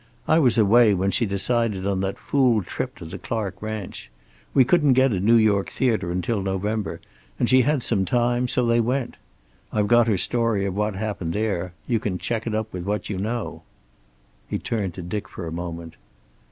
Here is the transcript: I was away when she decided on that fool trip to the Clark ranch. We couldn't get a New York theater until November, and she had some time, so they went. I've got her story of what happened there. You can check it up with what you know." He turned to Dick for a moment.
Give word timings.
I 0.27 0.39
was 0.39 0.57
away 0.57 0.95
when 0.95 1.11
she 1.11 1.27
decided 1.27 1.85
on 1.85 1.99
that 2.01 2.17
fool 2.17 2.63
trip 2.63 2.95
to 2.95 3.05
the 3.05 3.19
Clark 3.19 3.61
ranch. 3.61 4.09
We 4.51 4.63
couldn't 4.65 4.93
get 4.93 5.11
a 5.11 5.19
New 5.19 5.35
York 5.35 5.69
theater 5.69 6.09
until 6.11 6.41
November, 6.41 7.01
and 7.37 7.47
she 7.47 7.61
had 7.61 7.83
some 7.83 8.03
time, 8.03 8.47
so 8.47 8.65
they 8.65 8.79
went. 8.79 9.17
I've 9.71 9.87
got 9.87 10.07
her 10.07 10.17
story 10.17 10.65
of 10.65 10.73
what 10.75 10.95
happened 10.95 11.33
there. 11.33 11.73
You 11.85 11.99
can 11.99 12.17
check 12.17 12.47
it 12.47 12.55
up 12.55 12.73
with 12.73 12.83
what 12.83 13.11
you 13.11 13.19
know." 13.19 13.61
He 14.47 14.57
turned 14.57 14.95
to 14.95 15.03
Dick 15.03 15.29
for 15.29 15.45
a 15.45 15.51
moment. 15.51 15.97